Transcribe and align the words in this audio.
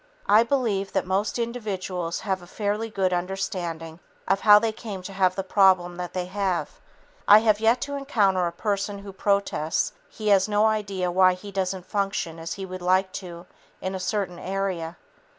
I 0.25 0.41
believe 0.41 0.93
that 0.93 1.05
most 1.05 1.37
individuals 1.37 2.21
have 2.21 2.41
a 2.41 2.47
fairly 2.47 2.89
good 2.89 3.13
understanding 3.13 3.99
of 4.27 4.39
how 4.39 4.57
they 4.57 4.71
came 4.71 5.03
to 5.03 5.13
have 5.13 5.35
the 5.35 5.43
problem 5.43 5.97
that 5.97 6.13
they 6.13 6.25
have. 6.25 6.79
I 7.27 7.37
have 7.41 7.59
yet 7.59 7.81
to 7.81 7.93
encounter 7.93 8.43
the 8.47 8.51
person 8.59 8.97
who 8.97 9.13
protests 9.13 9.93
he 10.09 10.29
has 10.29 10.47
no 10.47 10.65
idea 10.65 11.11
why 11.11 11.35
he 11.35 11.51
doesn't 11.51 11.85
function 11.85 12.39
as 12.39 12.53
he 12.55 12.65
would 12.65 12.81
like 12.81 13.11
to 13.21 13.45
in 13.79 13.93
a 13.93 13.99
certain 13.99 14.39
area. 14.39 14.97